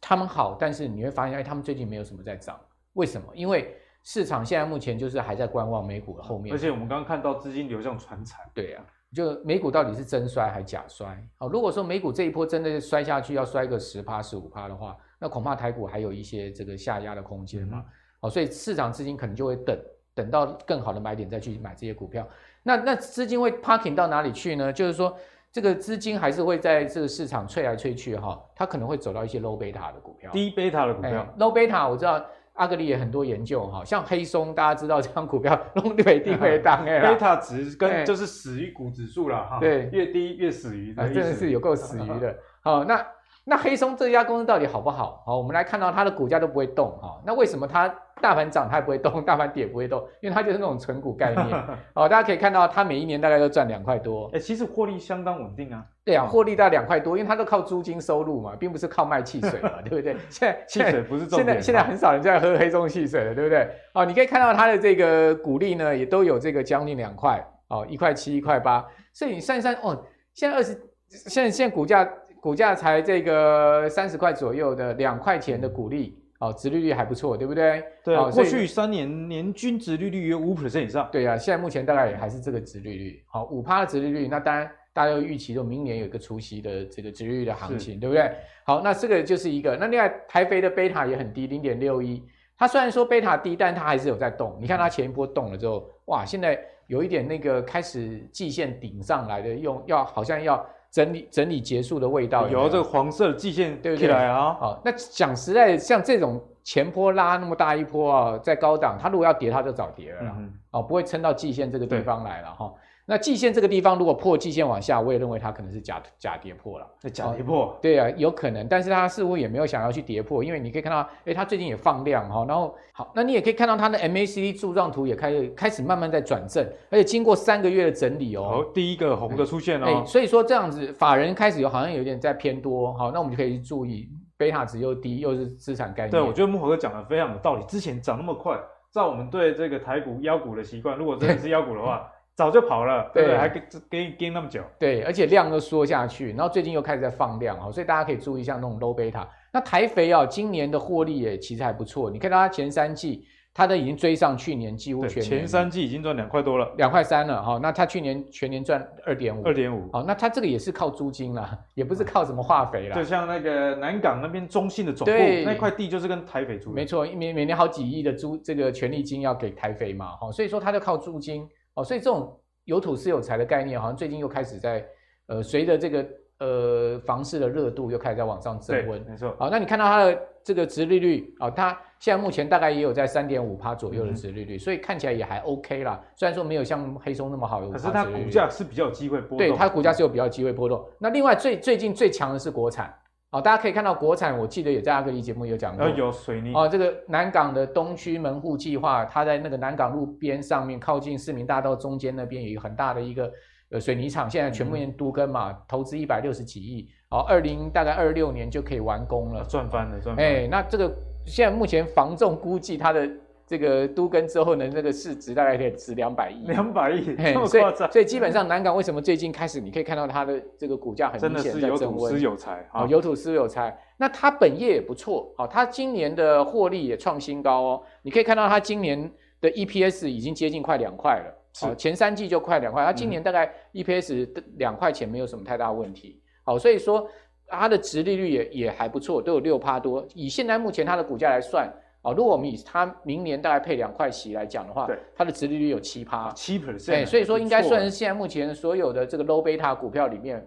[0.00, 2.58] 他们好，但是你会发现哎，他们最近没有什么在涨，
[2.92, 3.26] 为什么？
[3.34, 6.54] 因为市场现在目前就是还在观望美股的后面。
[6.54, 8.38] 而且我们刚刚看到资金流向传产。
[8.54, 9.01] 对呀、啊。
[9.14, 11.06] 就美股到底是真衰还是假衰？
[11.36, 17.84] 好，如果说美股这一波真的摔下去，要摔个十趴十五趴的话，那恐怕台股还有一些这个下压的空间嘛。
[18.20, 19.78] 好，所以市场资金可能就会等，
[20.14, 22.26] 等到更好的买点再去买这些股票。
[22.62, 24.72] 那那资金会 parking 到哪里去呢？
[24.72, 25.14] 就是说，
[25.50, 31.34] 这个资金还是会在这个市场吹来吹去哈，它可能会走到一些 low beta 的股票，低 beta 的股票。
[31.38, 32.24] low beta 我知道。
[32.54, 42.36] 阿格里也很多研究哈，像黑松，大家知道这张股票弄对定位 当哎，贝塔值跟就是死于股指数了哈，对，越低越死鱼，真的是有够死于的。
[42.62, 43.06] 好，那
[43.44, 45.22] 那黑松这家公司到底好不好？
[45.26, 50.06] 好，我们来看到它的股价都不会动哈，那为什么它大盘涨它也不会动， 大盘跌也不会动？
[50.20, 51.46] 因为它就是那种纯股概念。
[51.94, 55.84] 哦，大家可以看到它每一年大概都赚两块多，哎，其实获利相当稳定啊。
[56.04, 60.16] 对啊，获利大概两块多，因为它都靠租金收入嘛，并不是靠卖汽水嘛， 对不对？
[60.28, 61.46] 现在汽水不是重点。
[61.46, 63.68] 现在现在很少人在喝黑松汽水了，对不对？
[63.94, 68.84] 哦，你可以看到它的这个股利呢，也都有这个将近两块哦，一块七、一块八。
[69.12, 70.04] 所以你算一算哦，
[70.34, 70.72] 现在二十，
[71.08, 72.08] 现在现在股价
[72.40, 77.84] 股价才这个三十块左右的两块钱的股利哦，殖利率还不错，对不对？
[78.04, 81.08] 对啊，过去三年年均殖利率约五 percent 以上。
[81.12, 84.70] 对啊，现在目前大概也还是这个殖利率，好，五趴的殖利率，那当然。
[84.94, 88.30] 大家都预期，就明年有一个除息的这个殖利率的行情，对不对？
[88.62, 89.74] 好，那这个就是一个。
[89.74, 92.22] 那另外，台肥的贝塔也很低，零点六一。
[92.58, 94.54] 它虽然说贝塔低，但它还是有在动。
[94.60, 100.62] 你看它前一波动了之后，哇，现在有一点那个开始季线顶上来的，用要好像要
[100.92, 102.62] 整理整理结束的味道有有。
[102.64, 104.12] 有这个黄色的季线对不对？
[104.12, 112.72] 啊，好，那讲实在，像这种前坡拉那么大一波啊，在高档，它如果要跌，它就早跌了啦，嗯、哦，不会撑到季线这个地方来了哈。
[113.04, 116.86] 那季线这个地方如果破季线往下，我也认为它可能是假假跌破了。
[117.12, 117.76] 假跌破？
[117.82, 136.12] 对啊，有可能，但是它似乎也没有想要去跌破，因为你可以看到，哎，它最近也放量哈，然后好，那你也可以看到它的 MACD 柱状图也开始开始慢慢在转正，而且经过三个月的整理哦，哦第一个红的出现了，哎，所以说这样子法人开始有好像有点在偏多，好，那我们就可以注意贝塔值又低，又是资产概念。
[136.12, 138.56] 对，我觉得木火哥讲的非常有道理，之前涨那么快，
[138.92, 142.08] 照我们对这个台股妖股的习惯，如果真的是妖股的话。
[142.34, 143.36] 早就跑了，对？
[143.36, 149.26] 还给给给那么久，对，而且量都缩下去，然后最近又开始在放量哦，所以大家可以注意一下那种 low beta。
[149.52, 157.58] 那台肥啊，今年的获利也其实还不错，你看到它前三季，它都已经追上去年几乎全年，前三季已经赚两块多了，两块三了哈。
[157.62, 159.92] 那它去年全年赚二点五，二点五。
[159.92, 162.96] 好，那它这个也是靠租金啦， 也不是靠什么化肥啦。
[162.96, 165.12] 就像那个南港那边中信的总部
[165.44, 166.74] 那块地，就是跟台肥租的。
[166.74, 172.38] 没错，每每年好几亿的租这个权利金要给台肥嘛，哈，所以说它就靠租金哦，所以这种。
[172.64, 174.86] 有土是有财的概念，好像最近又开始在，
[175.26, 176.06] 呃，随着这个
[176.38, 179.02] 呃房市的热度又开始在往上升温。
[179.02, 179.34] 没错。
[179.36, 186.00] 好，那你看到它的这个值利率啊，它现在目前大概也有在三点五趴左右的值利率，嗯，所以看起来也还 OK 啦。
[186.14, 189.38] 虽然说没有像黑松那么好，可是它股价是比较有机会波动。
[189.38, 190.88] 对，它股价是有比较机会波动。
[191.00, 192.94] 那另外最最近最强的是国产。
[193.34, 195.88] 好，大家可以看到国产，我记得也在阿格力节目有讲过。
[195.88, 203.32] 有水泥哦，这个南港的东区门户计划，它在那个南港路边上面，靠近市民大道中间那边有一个很大的一个
[203.70, 210.30] 呃水泥厂，现在全部人都跟嘛，嗯、投资一百六十几亿，哦，二零大概二六年就可以完工了，赚翻了，赚翻了。
[210.30, 213.10] 哎，那这个现在目前房仲估计它的。
[213.52, 217.92] 这个都跟之后呢，那个市值大概可以值两百亿，两百亿，这么夸张。
[217.92, 223.78] 所以基本上南港为什么最近开始，你可以看到它的这个股价很明显在增温，真的是有土斯有财啊，有土司有财。
[223.98, 227.82] 那它本业也不错，好，它今年的获利也创新高哦。
[228.00, 234.26] 你可以看到它今年的 EPS 已经接近快两块了，好，前三季就快两块，它今年大概 EPS
[234.56, 237.06] 两块钱没有什么太大问题，好，所以说
[237.48, 240.02] 它的值利率也也还不错，都有六趴多。
[240.14, 241.70] 以现在目前它的股价来算。
[242.02, 250.44] 哦，如果我们以它明年大概配两块息来讲的话，对，它的殖利率有七趴，七 percent，对所以说应该算是现在目前所有的这个 low beta 股票里面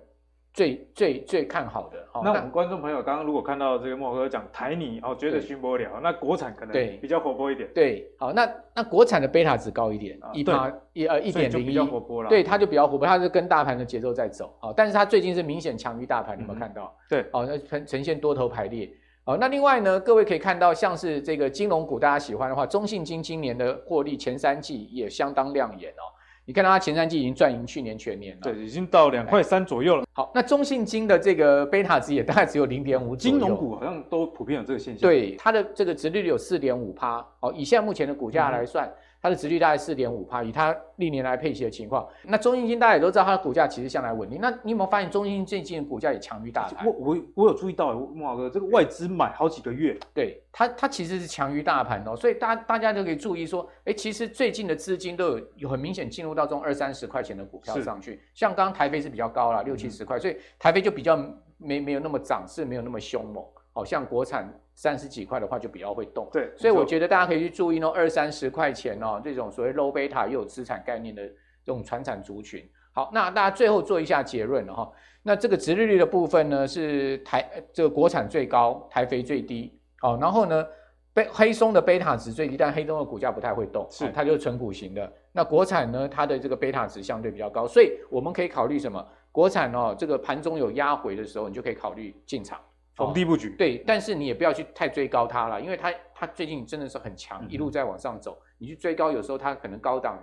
[0.53, 1.97] 最最最看好的。
[2.23, 7.69] 那我们观众朋友刚刚如果看到这个莫哥讲台泥哦，觉得熏不了，那国产可能对比较活泼一点。
[7.73, 12.27] 对，好，那那国产的贝塔值高一点，一趴一呃一点零一，比较活泼了。
[12.27, 14.53] 对，它就比较活泼，它是跟大盘的节奏在走。
[14.59, 16.93] 好，但是它最近是明显强于大盘，你有没有看到？
[17.09, 18.89] 对，哦，那呈呈现多头排列。
[19.28, 26.05] 好，那另外呢，各位可以看到，像是这个金融股，大家喜欢的话，中信金今年的获利前三季也相当亮眼哦。
[26.45, 30.05] 你看到它前三季已经赚赢去年全年了，对，已经到两块三左右了。
[30.13, 33.15] 好，那中信金的这个贝塔值也大概只有零点五。
[33.15, 35.01] 金融股好像都普遍有这个现象。
[35.01, 37.26] 对，它的这个值率有四点五趴。
[37.39, 38.88] 好，以现在目前的股价来算。
[38.88, 38.93] 嗯
[39.26, 44.39] 它的值率大概四点五帕，以它历年来配息的情况，那中信金大家也都知道，它的股价其实向来稳定。
[44.39, 46.86] 那你有没有发现中信金最近的股价也强于大盘？
[46.86, 61.17] 我我我有注意到，慕驊哥这个外资买好几个月，对它它其实是强于大盘哦，所以大大家都可以注意说，哎，其实最近的资金都有有很明显进入到这种二三十块钱的股票上去，像刚刚台飞是比较高了，六七十块，所以台飞就比较
[61.57, 63.43] 没没有那么涨势，没有那么凶猛。
[63.73, 71.26] 好像国产三十几块的话就比较会动，对，所以我觉得大家可以去注意哦二三十块钱哦，这种所谓 low beta 又有资产概念的
[71.63, 72.61] 这种传产族群。
[72.91, 74.91] 好，那大家最后做一下结论了哈。
[75.23, 79.80] 那这个殖利率的部分呢是台这个国产最高，台肥最低。
[80.01, 80.65] 哦，然后呢
[81.13, 85.11] 贝黑松的贝塔值最低，但黑松的股价不太会动，是、啊、它就是纯股型的。
[85.32, 89.05] 那国产呢，它的这个贝塔值相对比较高，所以我们可以考虑什么？
[89.32, 92.59] 国产哦，这个盘中有压回的时候，你就可以考虑进场
[92.95, 93.49] 逢低布局。
[93.57, 100.17] 对，但是你也不要去太追高它了，因为它它最近真的是很强，嗯、一路在往上走，你去追高，有时候它可能高档。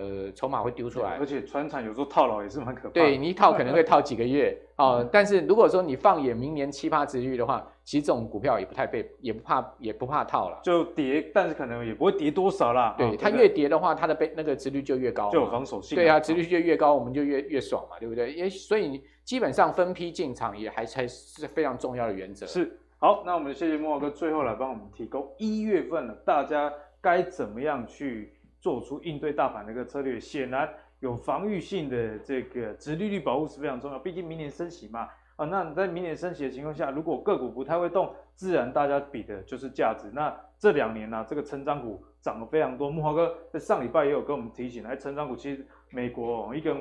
[0.00, 2.90] 呃，筹码会丢出来，而且船厂有时候套牢也是蛮可怕的。
[2.92, 5.04] 对，你一套可能会套几个月 哦、呃。
[5.06, 10.60] 但是如果说你放眼明年七八殖利率的话，其实这种股票也不太被，也不怕，也不怕套了。
[10.62, 12.94] 就跌，但是可能也不会跌多少啦。
[12.96, 15.96] 对，它越跌的话，它的被那个值率就越高，就有防守性。
[15.96, 18.32] 对啊，值率就越高，我们就越越爽嘛，对不对？
[18.32, 22.46] 也所以基本上分批进场也还才是非常重要的原则。
[22.46, 28.32] 是，好，那我们谢谢慕驊哥，最后来帮我们提供一月份了，大家该怎么样去？
[28.58, 30.66] 做出应对大盘的一个策略，显然
[31.00, 33.98] 有防御性的这个殖利率保护是非常重要。
[33.98, 35.06] 毕竟明年升息嘛，
[35.36, 40.10] 啊，那你在明年升息的情况下，如果个股不太会动，自然大家比的就是价值。
[40.12, 42.90] 那这两年呢、啊，这个成长股涨了非常多。
[42.90, 46.74] 慕驊哥在上礼拜也有跟我们提醒，哎，成长股其实美国一个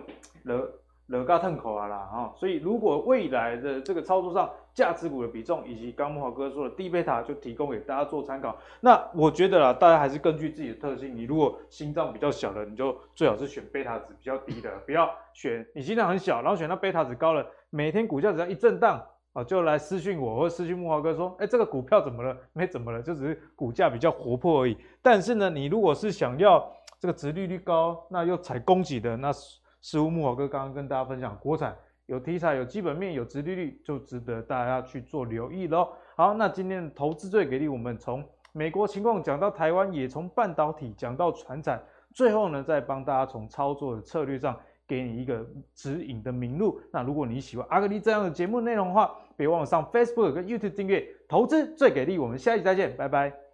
[0.46, 0.72] 了。
[1.08, 8.58] 惹嘎腾口啊啦，哈，所以如果未来的这个操作上，价值股的比重以及刚木华哥说的低贝塔，就提供给大家做参考。
[8.82, 19.02] 那我觉得啦，大家还是根据自己的特性，你如果心脏比较小的，你就最好是选贝塔值比较低的，不要选你心脏很小，然后选到贝塔值高了，每天股价只要一震荡
[19.32, 22.36] 啊，就来私讯我或私讯木华哥说，哎，这个股票怎么了？
[22.52, 24.78] 没怎么了，就只是股价比较活泼而已。
[25.02, 29.32] 但是呢，你如果是想要这个值利率高，那又踩供给的，那。
[29.90, 31.74] 似乎慕驊哥刚刚跟大家分享，国产
[32.08, 35.88] 有题材、有基本面、有殖利率，就值得大家去做留意喽。
[36.18, 38.22] 好，那今天投资最给力，我们从
[38.52, 41.82] 美国情况讲到台湾，也从半导体讲到船产，
[42.14, 46.82] 最后呢，再帮大家从操作的策略上给你一个指引的明路。
[46.92, 51.08] 那如果你喜欢阿格力这样的节目内容的话，别忘了上 Facebook 跟 YouTube 订阅。
[51.30, 53.47] 投资最给力，我们下期再见，拜拜。